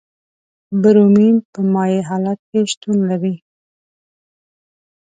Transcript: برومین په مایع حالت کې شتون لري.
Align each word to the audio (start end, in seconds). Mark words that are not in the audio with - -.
برومین 0.81 1.35
په 1.51 1.59
مایع 1.73 2.01
حالت 2.09 2.39
کې 2.49 2.59
شتون 2.71 2.97
لري. 3.09 3.35